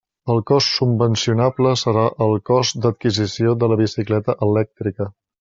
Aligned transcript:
El 0.35 0.39
cost 0.51 0.69
subvencionable 0.77 1.73
serà 1.81 2.05
el 2.27 2.33
cost 2.51 2.81
d'adquisició 2.87 3.53
de 3.65 3.71
la 3.75 3.79
bicicleta 3.85 4.39
elèctrica. 4.49 5.11